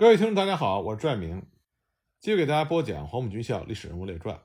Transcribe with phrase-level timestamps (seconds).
[0.00, 1.42] 各位听众，大家好，我是拽明，
[2.20, 4.40] 继续给大家播讲黄埔军校历史人物列传。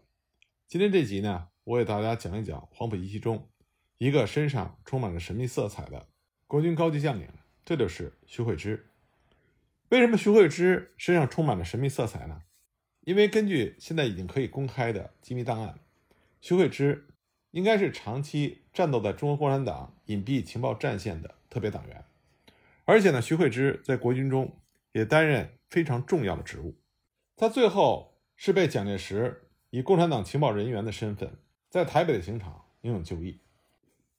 [0.67, 3.48] 今天这集呢，我给大家讲一讲黄埔一期中
[3.98, 6.10] 一个身上充满着神秘色彩的
[6.46, 7.30] 国军高级将领，
[7.64, 8.88] 这就是徐慧之。
[9.88, 12.42] 为什么徐慧之身上充满了神秘色彩呢？
[13.06, 15.80] 因为根据现在已经可以公开的机密档案，
[16.42, 17.08] 徐慧之
[17.52, 22.04] 应该是长期战斗在中国共产党隐蔽情报战线的特别党员，
[22.84, 24.54] 而且呢，徐慧之在国军中。
[24.96, 26.74] 也担任非常重要的职务，
[27.36, 31.37] 他最后是被蒋介石以共产党情报人员的身份
[31.70, 33.41] 在台北的刑场英勇就义。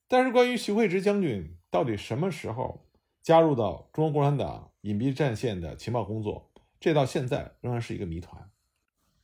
[0.06, 2.87] 但是，关于徐慧之将军到底什么时候
[3.23, 8.51] 加入到中国共产党隐蔽战线的情报工作，这到现在仍然是一个谜团。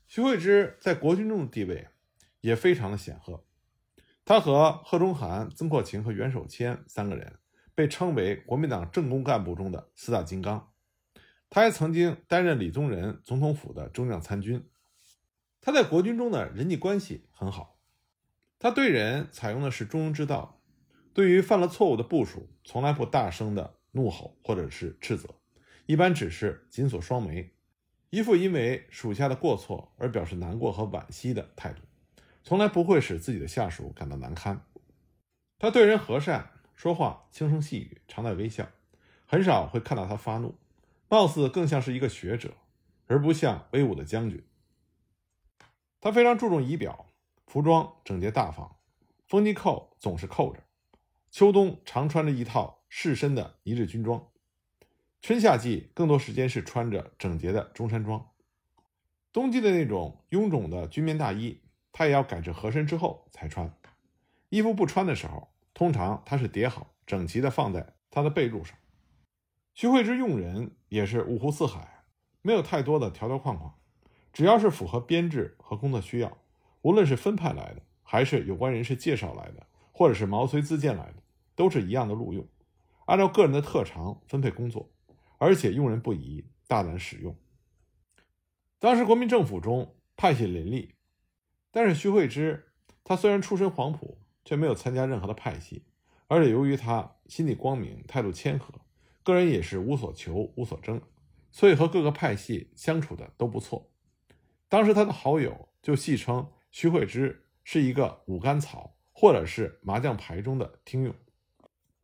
[0.08, 1.88] 徐慧之在国军中的地位
[2.40, 3.44] 也非常的显赫，
[4.24, 7.34] 他和贺中涵、曾扩情和袁守谦三个人
[7.74, 10.71] 被称为国民党政工干部中的四大金刚。
[11.54, 14.66] 他还曾经担任李宗仁总统府的中将参军，
[15.60, 17.78] 他在国军中的人际关系很好，
[18.58, 20.62] 他对人采用的是中庸之道，
[21.12, 25.28] 对于犯了错误的部属，从来不大声的怒吼或者是斥责，
[25.84, 27.52] 一般只是紧锁双眉，
[28.08, 31.82] 一副因为属下的过错而表示难过和惋惜的态度，
[32.42, 34.64] 从来不会使自己的下属感到难堪。
[35.58, 38.70] 他对人和善，说话轻声细语，常带微笑，
[39.26, 40.54] 很少会看到他发怒。
[41.12, 42.54] 貌似更像是一个学者，
[43.06, 44.42] 而不像威武的将军。
[46.00, 47.04] 他非常注重仪表，
[47.46, 48.78] 服装整洁大方，
[49.28, 50.60] 风衣扣总是扣着。
[51.30, 54.26] 秋冬常穿着一套适身的一日军装，
[55.20, 58.30] 春夏季更多时间是穿着整洁的中山装。
[59.34, 61.60] 冬季的那种臃肿的军棉大衣，
[61.92, 63.70] 他也要改制合身之后才穿。
[64.48, 68.78] 衣服不穿的时候，通常他是叠好整齐的放在他的被褥上。
[69.74, 72.04] 徐慧之用人也是五湖四海，
[72.42, 73.74] 没有太多的条条框框，
[74.30, 76.36] 只要是符合编制和工作需要，
[76.82, 81.22] 无论是分派来的，还是有关人士介绍来的，或者是毛遂自荐来的，
[81.54, 82.46] 都是一样的录用，
[83.06, 84.90] 按照个人的特长分配工作，
[85.38, 87.34] 而且用人不疑，大胆使用。
[88.78, 90.94] 当时国民政府中派系林立，
[91.70, 92.68] 但是徐慧之
[93.02, 95.86] 他虽然出身黄埔，却没有参加任何的派系，
[96.28, 98.74] 而且由于他心地光明，态度谦和。
[99.22, 101.00] 个人也是无所求、无所争，
[101.50, 103.90] 所以和各个派系相处的都不错。
[104.68, 111.14] 当时他的好友就戏称徐慧之是一个五甘草，或者是麻将牌中的听用。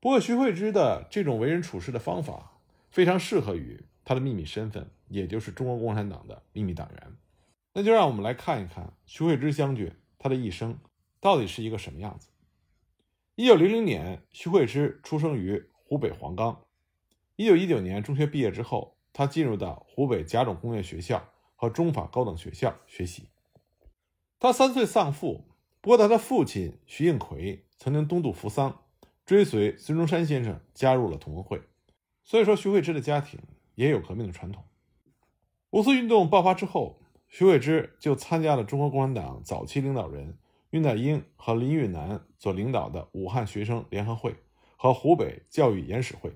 [0.01, 7.17] 不过，徐慧之的这种为人处事的方法非常适合于他的秘密身份，也就是中国共产党的秘密党员。
[7.73, 10.79] 那就让我们来看一看徐慧之将军他的一生
[11.21, 12.29] 到底是一个什么样子。
[13.35, 16.65] 一九零零年，徐慧之出生于湖北黄冈。
[17.41, 21.23] 一九一九年中学毕业之后，他进入到湖北甲种工业学校
[21.55, 23.29] 和中法高等学校学习。
[24.41, 25.45] 他三岁丧父，
[25.81, 28.83] 不过他的父亲徐应奎曾经东渡扶桑，
[29.25, 31.63] 追随孙中山先生加入了同盟会，
[32.25, 33.39] 所以说徐慧之的家庭
[33.77, 34.65] 也有革命的传统。
[35.71, 40.37] 五四运动爆发之后，徐慧之就参加了中国共产党早期领导人
[40.73, 44.35] 恽代英和林育南所领导的武汉学生联合会
[44.77, 46.33] 和湖北教育研史会。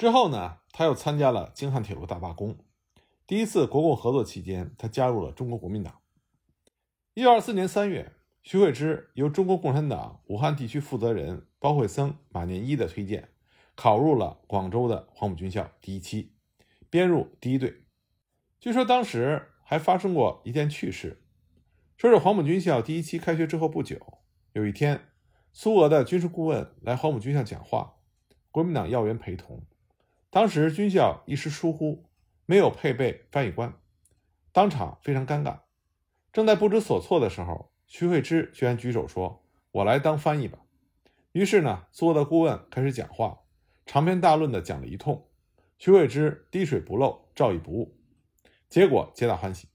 [0.00, 2.56] 之后呢，他又参加了京汉铁路大罢工。
[3.26, 6.00] 第一次国共合作期间，他加入了中国国民党。
[7.12, 13.28] 一九二四年三月，徐慧之由中国共产党武汉地区负责人包惠僧、马念一的推荐，
[13.74, 16.32] 考入了广州的黄埔军校第一期，
[16.88, 17.82] 编入第一队。
[18.58, 21.22] 据说当时还发生过一件趣事，
[21.98, 23.98] 说是黄埔军校第一期开学之后不久，
[24.54, 25.08] 有一天，
[25.52, 27.96] 苏俄的军事顾问来黄埔军校讲话，
[28.50, 29.62] 国民党要员陪同。
[30.32, 32.04] 当时军校一时疏忽，
[32.46, 33.74] 没有配备翻译官，
[34.52, 35.62] 当场非常尴尬。
[36.32, 40.60] 正在不知所措的时候，徐慧之居然举手说：“我来当翻译吧。”
[41.32, 43.40] 于是呢，苏俄的顾问开始讲话，
[43.84, 45.26] 长篇大论的讲了一通。
[45.78, 47.98] 徐慧之滴水不漏，照译不误，
[48.68, 49.66] 结果皆大欢喜。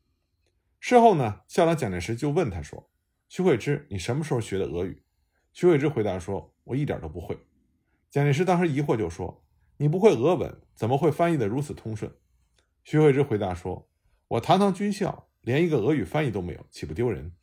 [0.80, 2.90] 事后呢，校长蒋介石就问他说
[3.28, 5.04] ：“徐慧之，你什么时候学的俄语？”
[5.52, 7.38] 徐慧之回答说：“我一点都不会。”
[8.10, 9.42] 蒋介石当时疑惑就说。
[9.78, 12.12] 你不会俄文，怎么会翻译的如此通顺？
[12.84, 13.90] 徐慧之回答说
[14.30, 17.34] ：“我堂堂军校，连一个俄语翻译都没有，岂不丢人？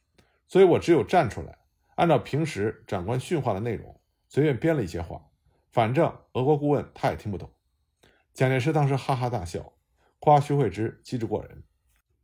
[0.48, 1.58] 所以我只有站出来，
[1.96, 5.28] 按照平时长官训话的内容，随便编了一些话。
[5.70, 7.50] 反正俄国顾问他也听不懂。”
[8.32, 9.74] 蒋介石当时哈哈大笑，
[10.18, 11.62] 夸徐慧之机智过人。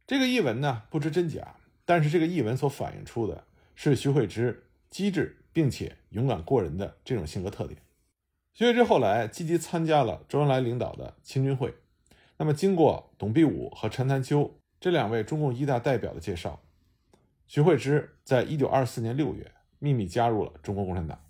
[0.07, 7.79] 这个译文呢，不知真假，但是这个译文所反映出的是徐慧之机智并且勇敢过人的这种性格特点。
[8.59, 11.77] 徐慧之后来积极参加了周恩来领导的青军会，
[12.39, 16.61] 那么，经过董必武和陈潭秋这两位中共一大代表的介绍，
[17.47, 21.25] 徐惠之在一九二四年六月秘密加入了中国共产党。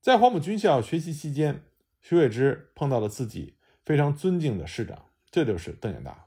[0.00, 1.64] 在黄埔军校学习期间，
[2.00, 6.26] 徐惠之碰到了自己非常尊敬的师长，这就是邓演达。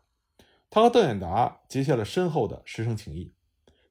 [0.69, 3.33] 他和邓演达结下了深厚的师生情谊，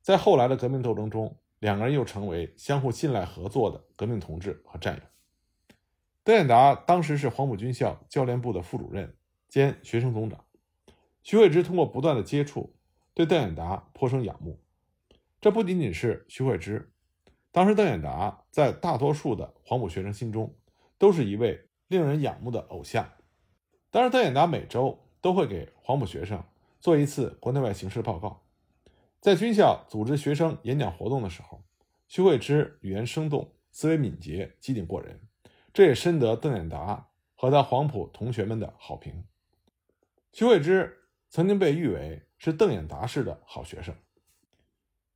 [0.03, 5.03] 在后来的革命斗争中，两个人又成为相互信赖合作的革命同志和战友。
[6.23, 9.17] 邓演达当时是黄埔军校教练部的副主任
[9.49, 10.45] 兼学生总长，
[11.23, 12.75] 徐惠之通过不断的接触，
[13.15, 14.61] 对邓演达颇生仰慕。
[15.41, 16.93] 这不仅仅是徐惠之，
[17.51, 20.55] 当时邓演达在大多数的黄埔学生心中
[20.99, 23.11] 都是一位令人仰慕的偶像。
[23.91, 26.45] 当然，邓演达每周都会给黄埔学生
[26.81, 28.43] 做一次国内外形势报告。
[29.21, 31.63] 在军校组织学生演讲活动的时候，
[32.07, 35.19] 徐惠之语言生动，思维敏捷，机警过人。
[35.73, 39.25] 这也深得邓演达和他黄埔同学们的好评。
[40.33, 43.95] 徐惠之曾经被誉为是邓演达式的好学生。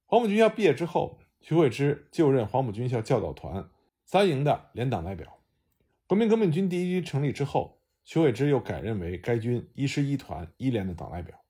[0.06, 3.68] 黄埔军校毕业之后，徐惠之就任黄埔军校教导团
[4.04, 5.40] 三营的连党代表。
[6.06, 11.42] 国民革命军第一军成立之后，徐惠之又改任为该军一师一团一连的党代表。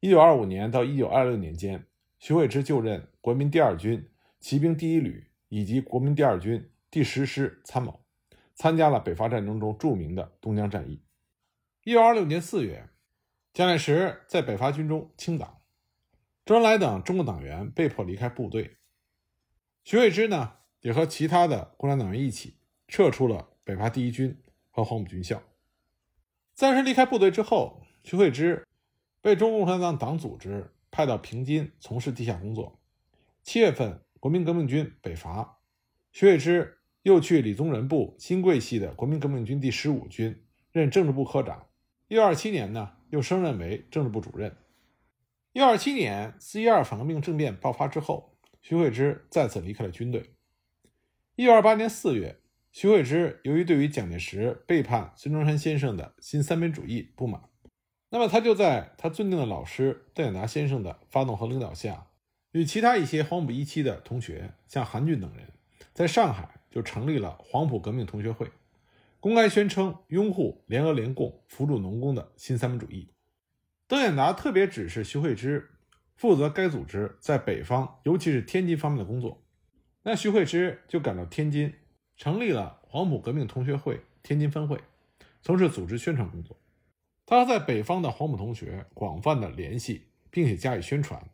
[0.00, 1.86] 一九二五年到一九二六年间，
[2.18, 4.10] 徐惠之就任国民第二军
[4.40, 8.03] 骑兵第一旅以及国民第二军第十师参谋。
[8.54, 11.02] 参加了北伐战争中著名的东江战役。
[11.82, 12.88] 一九二六年四月，
[13.52, 15.60] 蒋介石在北伐军中清党，
[16.46, 18.78] 周恩来等中共党员被迫离开部队。
[19.82, 22.56] 徐惠之呢，也和其他的共产党员一起
[22.88, 24.40] 撤出了北伐第一军
[24.70, 25.42] 和黄埔军校。
[26.54, 28.66] 暂时离开部队之后，徐惠之
[29.20, 32.80] 被中国共产党党组织派到平津从事地下工作。
[33.42, 35.58] 七月份，国民革命军北伐，
[36.12, 36.78] 徐惠之。
[37.04, 40.42] 又去李宗仁部新桂系的国民革命军第十五军
[40.72, 41.66] 任政治部科长。
[42.08, 44.56] 一九二七年呢，又升任为政治部主任。
[45.52, 50.30] 一九二七年四一二反革命政变爆发之后，徐慧之再次离开了军队。
[51.36, 52.40] 一九二八年四月，
[52.72, 57.42] 徐慧之由于对于蒋介石背叛孙中山先生的新三民主义不满，
[58.08, 62.06] 那么他就在他尊敬的老师邓演达先生的发动和领导下，
[62.52, 65.52] 与其他一些黄埔一期的同学，像韩俊等人，
[65.92, 66.48] 在上海。
[66.74, 68.50] 就成立了黄埔革命同学会，
[69.20, 73.12] 公开宣称拥护联俄联共、扶助农工的新三民主义。
[73.86, 75.70] 邓演达特别指示徐惠之
[76.16, 79.44] 负责该组织在北方，尤其是天津方面的工作。
[80.02, 81.72] 那徐惠之就赶到天津，
[82.16, 84.80] 成立了黄埔革命同学会天津分会，
[85.42, 86.60] 从事组织宣传工作。
[87.24, 91.30] 他在北方的黄埔同学广泛的联系，并且加以宣传，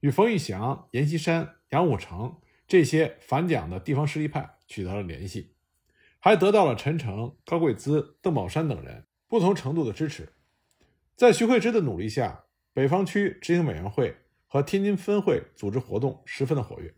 [0.00, 4.53] 与冯玉祥、阎锡山、杨虎城这些反蒋的地方势力派。
[4.66, 5.54] 取得了联系，
[6.18, 10.32] 还得到了陈诚、高贵滋、邓宝山等人不同程度的支持。
[11.16, 14.16] 在徐慧之的努力下，北方区执行委员会
[14.46, 16.94] 和天津分会组织活动十分的活跃，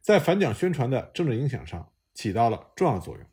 [0.00, 3.24] 在反蒋宣传的政治影响上起到了重要作用。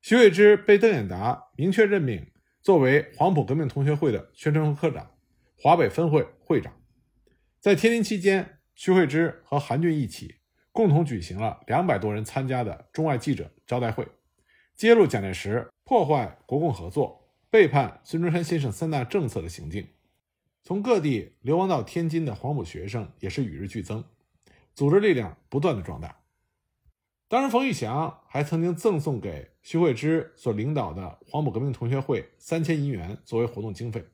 [0.00, 5.14] 徐慧之被邓演达明确任命作为黄埔革命同学会的宣传科科长、
[5.56, 6.76] 华北分会会长。
[7.60, 10.36] 在天津期间，徐慧之和韩俊一起。
[10.72, 14.08] 共同举行了两百多人参加的中外记者招待会，
[14.74, 19.86] 揭露蒋介石破坏国共合作、背叛孙中山先生三大政策的行径。
[20.64, 24.02] 从各地流亡到天津的黄埔学生也是与日俱增，
[24.74, 26.16] 组织力量不断的壮大。
[27.28, 34.04] 当时，冯玉祥还曾经赠送给徐慧之所领导的黄埔革命同学会三千银元作为活动经费。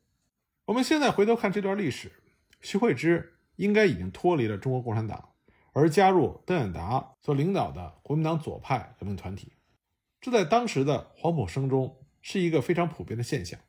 [0.64, 2.10] 我们现在回头看这段历史，
[2.60, 5.27] 徐惠之应该已经脱离了中国共产党。
[5.78, 9.52] 而加入邓演达所领导的国民党左派革命团体，
[10.20, 13.60] 这在当时的黄埔生中是一个非常普遍的现象。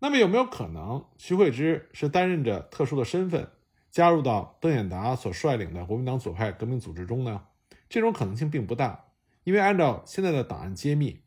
[0.00, 3.52] 那么，有没有可能徐惠之是担任着特殊的身份，
[3.88, 7.44] 加入到邓演达所率领的国民党左派革命组织中呢？
[7.88, 9.04] 这种可能性并不大，
[9.44, 11.20] 因为按照现在的档案揭秘，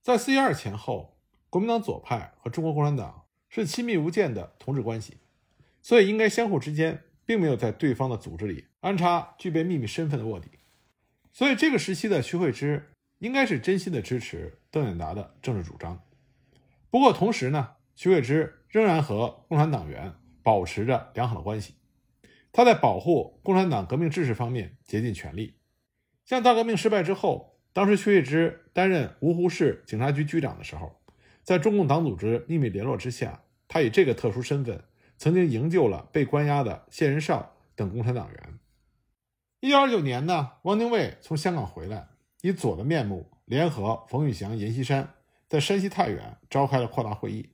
[0.00, 1.18] 在四一二前后，
[1.50, 5.16] 国民党左派和中国共产党是亲密无间的同志关系，
[5.82, 7.02] 所以应该相互之间。
[7.28, 10.48] 并没有在对方的组织里安插具备秘密身份的卧底，
[11.32, 16.00] 所以这个时期的徐惠之应该是真心的支持邓演达的政治主张。
[16.90, 21.74] 不过同时呢，徐惠之仍然和共产党员保持着良好的关系，
[22.52, 25.56] 他在保护共产党革命志士方面竭尽全力。
[26.24, 31.00] 像大革命失败之后，当时徐惠之担任芜湖市警察局局长的时候，
[31.42, 34.84] 在中共党组织秘密联络之下，他以这个特殊身份。
[35.20, 38.57] 曾经营救了被关押的谢仁绍等共产党员。
[39.60, 42.06] 一九二九年呢，汪精卫从香港回来，
[42.42, 45.14] 以左的面目联合冯玉祥、阎锡山，
[45.48, 47.50] 在山西太原召开了扩大会议，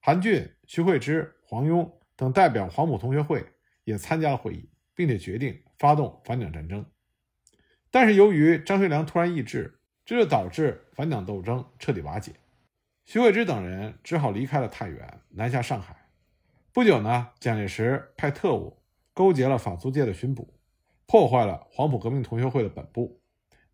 [0.00, 3.44] 韩俊、徐惠之、黄庸等代表黄埔同学会
[3.84, 6.82] 也参加了会议，并且决定发动反蒋战争。
[7.90, 12.32] 但是由于张学良突然易帜，这就导致反蒋斗争彻底瓦解。
[13.04, 16.08] 徐惠之等人只好离开了太原，南下上海。
[16.72, 18.78] 不久呢，蒋介石派特务
[19.12, 20.54] 勾结了法租界的巡捕，
[21.08, 23.18] 破坏了黄埔革命同学会的本部，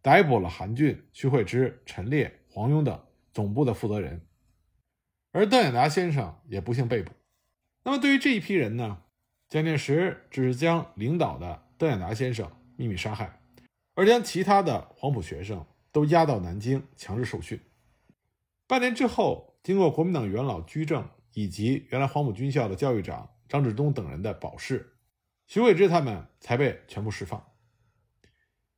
[0.00, 2.98] 逮捕了韩俊、徐慧之、陈烈、黄庸等
[3.32, 4.24] 总部的负责人。
[5.32, 7.10] 而邓演达先生也不幸被捕。
[7.82, 9.02] 那么，对于这一批人呢，
[9.48, 13.40] 蒋介石只是将领导的邓演达先生秘密杀害，
[13.94, 17.60] 而将其他的黄埔学生都押到南京强制受训。
[18.68, 24.93] 半年之后，经过国民党元老居正以及原来黄埔军校的教育长张治中等人的保释，
[25.46, 27.52] 徐惠之他们才被全部释放。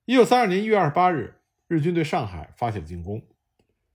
[0.04, 3.26] 一九三二年一月二十八日，日军对上海发起了进攻。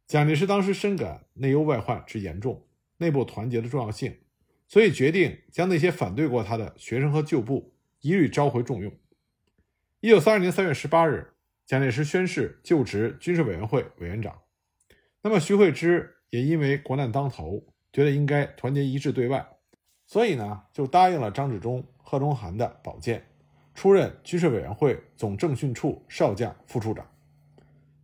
[0.07, 4.19] 蒋介石当时深感内忧外患之严重，内部团结的重要性，
[4.67, 8.91] 所以决定将那些反对过他的学生和旧部一律召回重用。
[10.01, 11.33] 一九三二年三月十八日，
[11.65, 14.41] 蒋介石宣誓就职军事委员会委员长。
[15.21, 19.47] 那么徐惠之也因为国难当头，觉得应该团结一致对外，
[20.11, 23.25] 所以呢就答应了张治中、贺中涵的保荐，
[23.73, 27.09] 出任军事委员会总政训处少将副处长。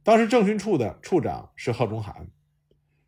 [0.04, 2.32] 当时政训处的处长是贺中涵，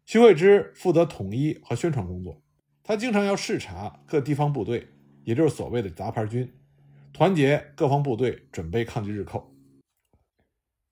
[0.04, 2.42] 徐惠之负责统一和宣传工作。
[2.84, 4.90] 他经常要视察各地方部队，
[5.24, 6.54] 也就是所谓的杂牌军，
[7.14, 9.56] 团结各方部队，准备抗击日寇。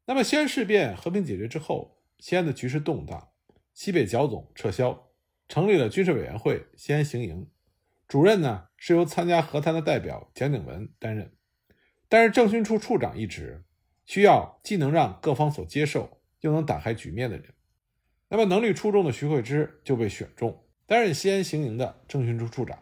[0.05, 3.31] 那么西安事变和平解决之后，西安的局势动荡，
[3.73, 5.09] 西北剿总撤销，
[5.49, 7.45] 成立了军事委员会西安行营，
[8.07, 11.31] 主任呢是由参加和谈的代表蒋鼎文担任，
[12.07, 13.63] 但是政训处处长一职。
[14.05, 17.53] 需要既能让各方所接受，又能打开局面的人。
[18.29, 22.79] 那么能力出众的徐惠之就被选中担任西安行营的政训处处长。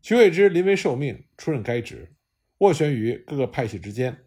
[0.00, 2.14] 徐惠之临危受命出任该职，
[2.60, 4.24] 斡旋于各个派系之间，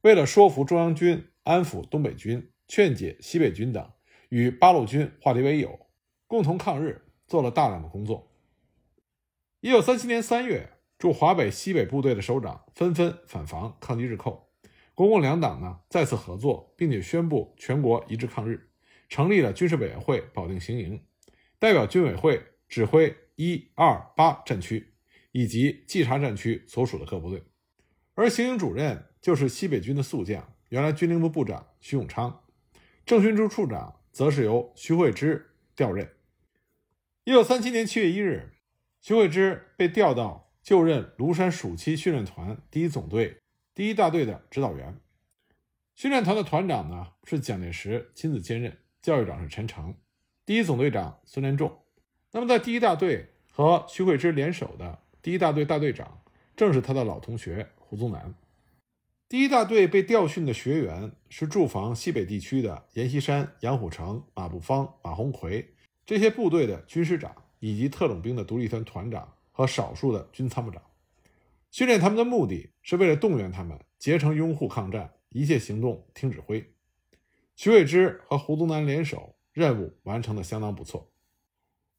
[0.00, 3.92] 为了说服中央军、安抚东北军、劝解西北军等，
[4.30, 5.86] 与八路军化敌为友，
[6.26, 8.33] 共同抗日，做了大量的工作。
[9.64, 10.68] 一九三七年三月，
[10.98, 14.52] 驻华北、西北部队的首长纷纷返防抗击日寇。
[14.92, 18.68] 国共两党呢再次合作，并且宣布全国一致抗日，
[19.08, 21.02] 成立了军事委员会保定行营，
[21.58, 24.92] 代表军委会指挥一二八战区
[25.32, 27.42] 以及冀察战区所属的各部队，
[28.12, 32.42] 而行营主任就是西北军的宿将，原来军令部部长徐永昌，
[33.06, 36.06] 政训处处长则是由徐惠之调任。
[37.24, 38.50] 一九三七年七月一日，
[39.06, 43.36] 徐惠之被调到就任庐山暑期训练团第一总队。
[43.74, 44.98] 第一大队的指导员，
[45.94, 49.94] 训练团的团长呢是蒋介石亲自兼任，教育长是陈诚，
[50.46, 51.80] 第一总队长孙连仲。
[52.32, 56.22] 那么在第一大队和徐惠之联手的第一大队大队长，
[56.56, 58.34] 正是他的老同学胡宗南。
[59.28, 65.74] 第一大队被调训的学员是驻防西北地区的阎锡山、杨虎城、马步芳、马鸿逵
[66.06, 70.82] 这些部队的军师长，以及特种兵的独立团团长和少数的军参谋长。
[71.70, 76.62] 训练他们的目的是为了动员他们结成拥护抗战，一切行动听指挥。
[77.56, 81.10] 徐惠之和胡宗南联手，任务完成的相当不错。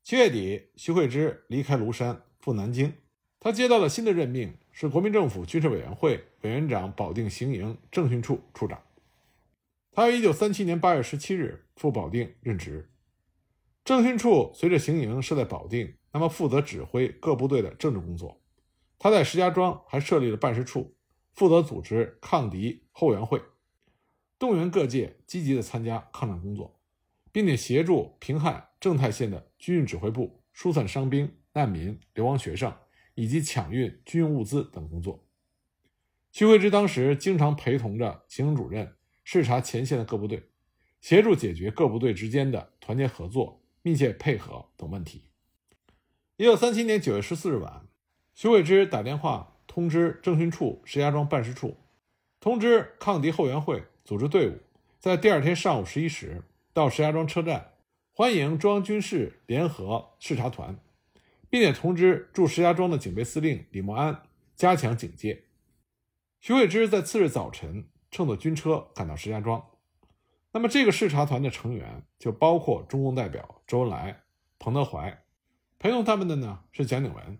[0.03, 2.93] 七月底，徐惠之离开庐山赴南京，
[3.39, 8.83] 他接到了新的任命，是国民政府军事委员会委员长保定行营政训处处长。
[9.91, 12.91] 他于一九三七年八月十七日赴保定任职。
[13.85, 18.41] 政训处随着行营设在保定，那么负责指挥各部队的政治工作。
[18.97, 20.95] 他在石家庄还设立了办事处，
[21.33, 23.39] 负责组织抗敌后援会，
[24.39, 26.79] 动员各界积极的参加抗战工作，
[27.31, 32.73] 并且协助平汉正太县的军运指挥部疏散伤兵、难民、流亡学生
[33.13, 35.23] 以及抢运军用物资等工作。
[36.31, 40.41] 徐惠之当时经常陪同着行营主任视察前线的各部队，
[41.01, 45.21] 协助解决各部队之间的团结合作、密切配合等问题。
[46.37, 47.87] 一九三七年九月十四日晚。
[48.33, 51.77] 徐惠之打电话通知政训处石家庄办事处，
[52.39, 54.57] 通知抗敌后援会组织队伍，
[54.99, 56.41] 在第二天上午十一时
[56.73, 57.73] 到石家庄车站，
[58.11, 60.79] 欢迎中央军事联合视察团，
[61.47, 64.23] 并且通知驻石家庄的警备司令李默安
[64.55, 65.43] 加强警戒。
[66.41, 69.63] 徐惠之在次日早晨乘坐军车赶到石家庄，
[70.55, 74.21] 那么这个视察团的成员就包括中共代表周恩来、
[74.57, 75.21] 彭德怀，
[75.77, 77.37] 陪同他们的呢是蒋鼎文。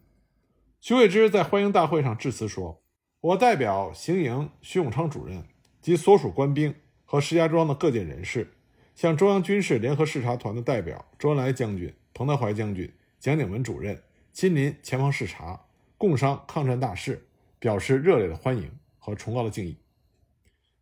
[0.81, 2.83] 徐惠之在欢迎大会上致辞说
[3.21, 5.45] ：“我代表行营徐永昌主任
[5.81, 8.53] 及所属官兵和石家庄的各界人士，
[8.95, 14.03] 向中央军事联合视察团的代表周恩来将军、彭德怀将军蒋鼎文主任
[14.33, 15.67] 亲临前方视察，
[15.97, 17.25] 共商抗战大事，
[17.59, 18.69] 表示热烈的欢迎
[18.99, 19.77] 和崇高的敬意。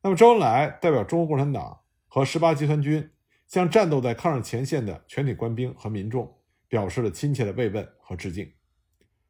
[0.02, 1.82] 那么，周恩来代表中国共产党
[2.14, 3.10] 和十八集团军，
[3.48, 8.54] 向战斗在抗日前线的全体官兵和民众表示了亲切的慰问和致敬。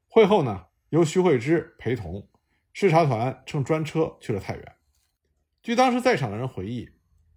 [0.09, 2.27] 会后呢，由徐惠之陪同
[2.73, 4.75] 视察团乘专车去了太原。
[5.61, 6.89] 据当时在场的人回忆，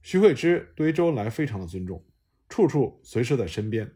[0.03, 2.05] 徐惠之对于周恩来非常的尊重，
[2.49, 3.95] 处处随时在身边，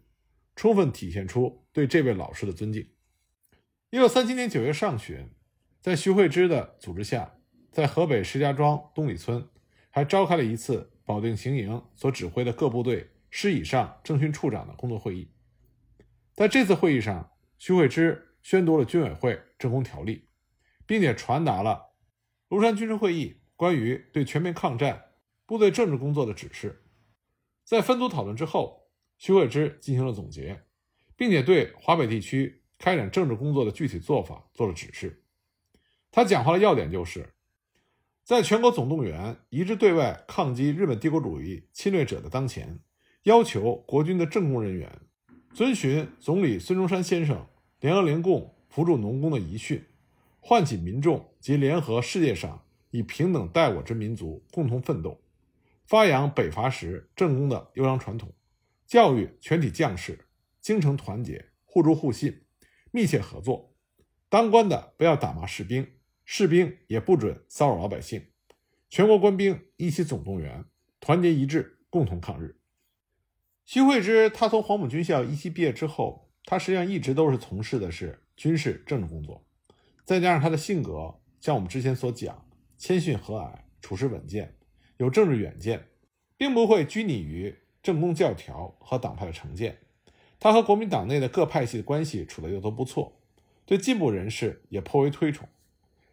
[0.54, 2.88] 充分体现出对这位老师的尊敬。
[3.90, 5.28] 一九三七年九月上旬，
[5.80, 7.35] 在徐惠之的组织下，
[7.73, 9.49] 在河北石家庄东里村
[9.90, 15.29] 还召开了一次保定行营所指挥的各部队师以上政训处长的工作会议。
[16.35, 20.29] 在这次会议上，徐慧之宣读了军委会政工条例，
[20.87, 21.97] 并且传达了
[22.49, 25.07] 庐山军事会议关于对全面抗战
[25.47, 26.85] 部队政治工作的指示。
[27.64, 28.88] 在分组讨论之后，
[29.19, 30.62] 徐慧之进行了总结，
[31.17, 35.25] 并且对华北地区开展政治工作的具体做法做了指示。
[36.12, 37.35] 他讲话的要点就是，
[38.25, 42.79] 在全国总动员、一致对外抗击日本帝国主义侵略者的当前，
[43.25, 45.00] 要求国军的政工人员
[45.53, 47.47] 遵循总理孙中山先生。
[47.81, 49.83] 联合联共扶助农工的遗训，
[50.39, 55.19] 唤起民众及联合世界上以平等待我之民族共同奋斗，
[55.87, 58.35] 发扬北伐时政工的优良传统，
[58.87, 60.27] 教育全体将士
[60.61, 62.43] 精诚团结、互助互信、
[62.93, 63.75] 密切合作。
[64.29, 65.87] 当官的不要打骂士兵，
[66.33, 68.25] 士兵也不准骚扰老百姓。
[68.89, 70.65] 全国官兵一起总动员，
[71.01, 72.61] 团结一致，共同抗日。
[73.67, 76.31] 徐惠之，他从黄埔军校一期毕业之后。
[76.45, 79.45] 他实际上一直都是从事的是军事政治工作，
[80.05, 84.57] 再加上他的性格，像我们之前所讲，谦逊和蔼，处事稳健，
[84.99, 85.89] 有政治远见，
[86.37, 89.81] 并不会拘泥于政工教条和党派的成见。
[90.39, 93.21] 他和国民党内的各派系的关系处得又都不错，
[93.67, 95.49] 对进步人士也颇为推崇。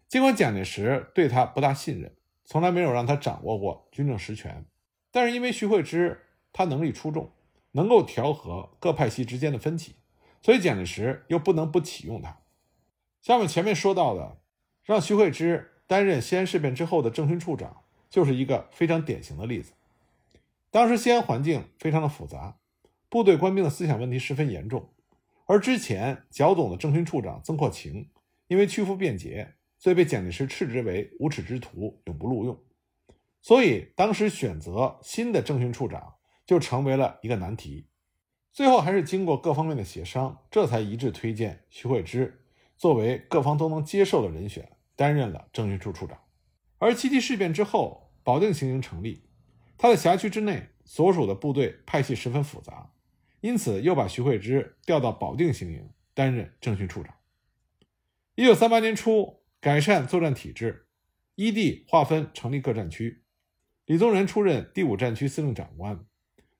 [0.08, 2.16] 尽管蒋介石对他不大信任，
[2.46, 4.66] 从来没有让他掌握过军政实权，
[5.12, 7.32] 但是因为徐惠之他能力出众，
[7.74, 9.96] 能够调和各派系之间的分歧。
[10.42, 12.38] 所以蒋介石又不能不启用他。
[13.22, 14.40] 像我们前面说到的，
[14.86, 19.74] 让徐惠之担任西安事变之后的政训处长，就是一个非常典型的例子。
[20.72, 22.58] 当时西安环境非常的复杂，
[23.10, 24.90] 部队官兵的思想问题十分严重。
[25.48, 28.10] 而之前剿总的政训处长曾扩情，
[28.48, 32.60] 因为屈服便捷，所以被蒋介石斥之为无耻之徒，永不录用。
[33.42, 37.88] 所以当时选择新的政训处长就成为了一个难题。
[38.52, 42.44] 最后还是经过各方面的协商，这才一致推荐徐惠之
[42.76, 46.20] 作为各方都能接受的人选，担任了政训处处长。
[46.80, 49.30] 而七七事变之后，保定行营成立，
[49.78, 52.92] 他的辖区之内所属的部队派系十分复杂，
[53.42, 57.14] 因此又把徐惠之调到保定行营担任政训处长。
[58.36, 60.88] 一九三八年初，改善作战体制，
[61.36, 63.24] 依地划分成立各战区，
[63.86, 66.06] 李宗仁出任第五战区司令长官。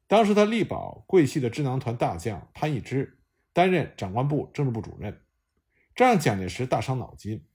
[0.08, 3.20] 当时他力保桂系的智囊团大将潘义之
[3.54, 5.22] 担任长官部政治部主任，
[5.94, 7.46] 这让蒋介石大伤脑筋。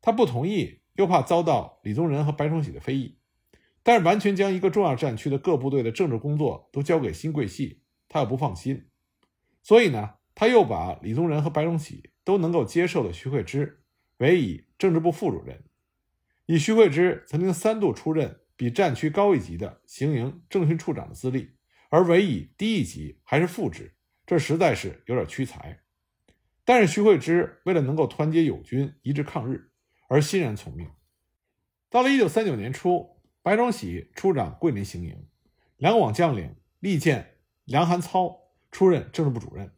[0.00, 3.18] 他不同意，又怕遭到李宗仁和白崇禧的非议，
[3.82, 8.88] 但是完全将一个重要战区的各部队的政治工作都交给新桂系，他又不放心。
[9.62, 13.83] 所以呢，他又把李宗仁和白崇禧都能够接受的徐惠之
[14.24, 15.62] 委以政治部副主任，
[16.46, 21.50] 以徐惠之曾经三度出任比战区高一级的行营政训处长的资历。
[21.90, 25.78] 而委以低一级还是副职，这实在是有点屈才。
[26.64, 29.70] 但是徐惠之为了能够团结友军，一致抗日，
[30.08, 30.90] 而欣然从命。
[31.90, 35.28] 到了一九三九年初，白崇禧出掌桂林行营，
[35.76, 39.70] 两广将领力荐梁寒操出任政治部主任。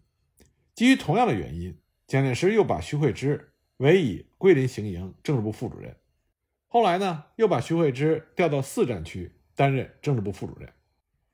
[0.72, 5.94] 基于同样的原因，蒋介石又把徐惠之委以桂林行营政治部副主任。
[6.66, 10.72] 后来呢，又把徐惠之调到四战区担任政治部副主任。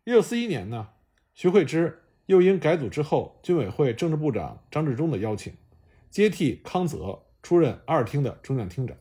[0.04, 0.88] 一九四一年呢，
[1.34, 5.52] 徐惠之又因改组之后，军委会政治部长张治中的邀请，
[6.10, 8.96] 接替康泽出任二厅的中将厅长，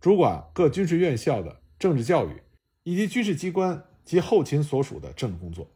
[0.00, 2.42] 主管各军事院校的政治教育
[2.82, 5.70] 以及军事机关及后勤所属的政治工作。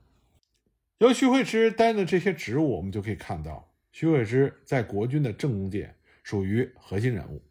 [0.99, 5.94] 由徐惠之担任的这些职务，我们就可以看到，徐惠之在国军的政工界
[6.29, 7.43] 属于核心人物。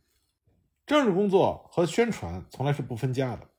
[0.86, 3.50] 政治工作和宣传从来是不分家的。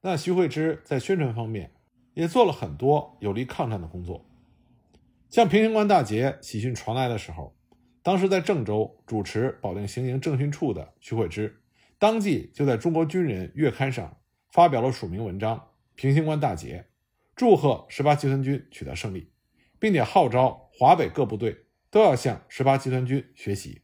[0.00, 1.70] 那徐惠之在宣传方面。
[2.16, 4.24] 也做了很多有利抗战的工作，
[5.28, 7.54] 像平型关大捷喜讯传来的时候，
[8.02, 11.60] 当时在郑州主持保定行营政训处的徐惠之，
[11.98, 14.16] 当即就在中国军人月刊上
[14.50, 15.58] 发表了署名文章
[15.94, 16.86] 《平型关大捷》，
[17.34, 19.30] 祝贺十八集团军取得胜利，
[19.78, 23.82] 并且号召华北各部队都要向十八集团军学习。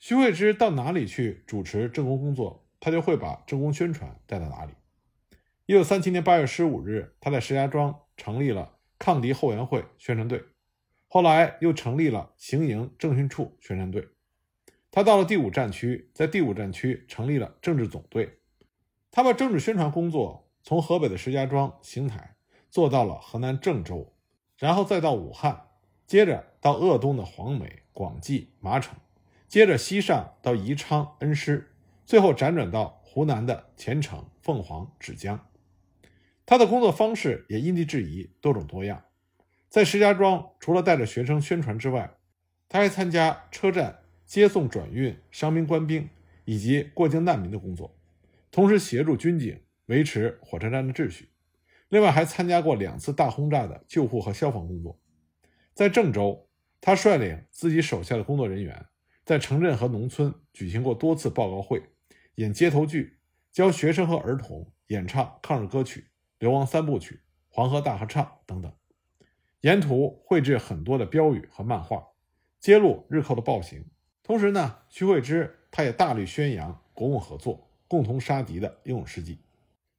[0.00, 4.72] 徐慧之到哪里去主持政工工作，他就会把政工宣传带到哪里。
[5.66, 10.42] 一九三七年八月十五日，他在石家庄成立了抗敌后援会宣传队，
[11.06, 14.08] 后来又成立了行营政训处宣传队。
[14.90, 18.38] 他到了第五战区，在第五战区成立了政治总队。
[19.10, 22.36] 他把政治宣传工作从河北的石家庄、邢台
[22.70, 24.14] 做到了河南郑州，
[24.56, 25.68] 然后再到武汉，
[26.06, 28.96] 接着到鄂东的黄梅、广济、麻城，
[29.50, 31.72] 接着西上到宜昌、恩施，
[32.06, 35.44] 最后辗转到湖南的虔诚、凤凰、芷江。
[36.46, 39.02] 他的工作方式也因地制宜、多种多样。
[39.68, 42.12] 在石家庄，除了带着学生宣传之外，
[42.68, 46.08] 他还参加车站接送转运伤兵官兵
[46.44, 47.98] 以及过境难民的工作。
[48.52, 51.28] 同时协助军警维持火车站的秩序，
[51.88, 54.96] 另外还参加过两次大轰炸的救护和消防工作。
[55.74, 56.48] 在郑州，
[56.80, 58.86] 他率领自己手下的工作人员，
[59.30, 61.80] 在城镇和农村举行过多次报告会，
[62.34, 63.20] 演街头剧，
[63.52, 66.00] 教学生和儿童演唱抗日歌曲
[66.40, 67.14] 《流亡三部曲》
[67.48, 68.72] 《黄河大合唱》等等。
[69.60, 72.04] 沿途绘制很多的标语和漫画，
[72.58, 73.84] 揭露日寇的暴行。
[74.24, 77.70] 同时呢，徐慧之他也大力宣扬国共合作。
[77.86, 79.38] 共同杀敌的英勇事迹，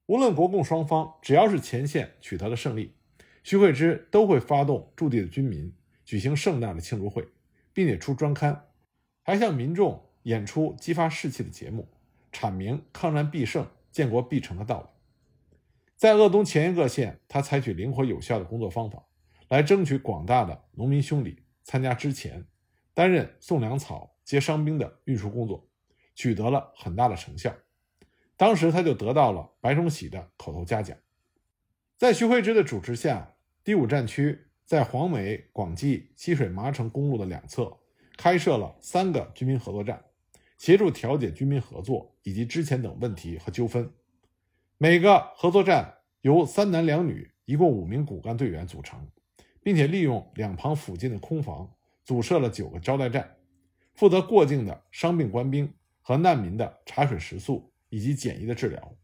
[0.08, 2.94] 无论国共双方只要是前线取得了胜利，
[3.44, 7.26] 徐慧之都会发动驻地的军民举行盛大的庆祝会，
[7.72, 8.66] 并且出专刊，
[9.24, 11.88] 还向民众演出激发士气的节目，
[12.32, 14.88] 阐明抗战必胜、建国必成的道理。
[15.96, 19.06] 在鄂东前沿各县，他采取灵活有效的工作方法，
[19.50, 22.46] 来争取广大的农民兄弟参加之前
[22.94, 25.70] 担任送粮草、接伤兵的运输工作，
[26.16, 27.54] 取得了很大的成效。
[28.36, 30.98] 当时他就得到了白崇禧的口头嘉奖。
[31.98, 37.78] 在徐慧之的主持下，第五战区在黄梅、广济、西水、麻城公路的两侧
[38.18, 40.04] 开设了三个军民合作站，
[40.58, 43.92] 协助调解军民合作以及之前等问题和纠纷。
[44.78, 49.08] 每个合作站由三男两女，一共五名骨干队员组成，
[49.64, 51.72] 并且利用两旁附近的空房，
[52.04, 53.38] 组设了九个招待站，
[53.94, 57.70] 负责过境的伤病官兵和难民的茶水食宿。
[57.94, 58.96] 以及简易的治疗。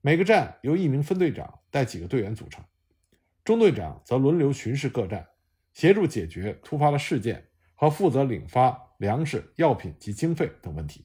[0.00, 2.64] 每个站由一名分队长带几个队员组成，
[3.42, 5.26] 中队长则轮流巡视各站，
[5.72, 11.04] 协助解决突发的事件和负责领发粮食、药品及经费等问题。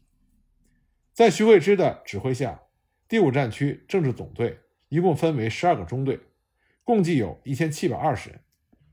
[1.13, 2.62] 在徐慧之的指挥下，
[3.08, 6.19] 第五战区政治总队一共分为十二个中队，
[6.84, 8.39] 共计有一千七百二十人，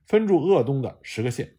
[0.07, 1.57] 分驻鄂东的十个县。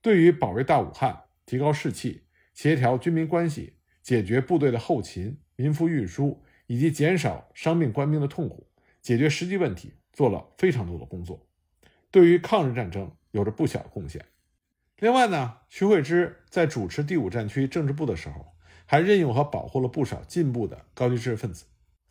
[0.00, 5.38] 对于保卫大武汉、提高士气、协调军民关系、解决部队的后勤。
[5.56, 8.66] 民夫运输以及减少伤病官兵的痛苦，
[9.02, 11.46] 解决实际问题，做了非常多的工作，
[12.10, 14.24] 对于抗日战争有着不小的贡献。
[15.00, 18.46] 另外呢，徐慧芝在主持第五战区政治部的时候，
[18.84, 21.64] 还任用和保护了不少进步的高级知识分子。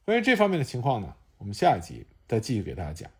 [0.06, 3.18] 关于这方面的情况呢，我们下一集再继续给大家讲。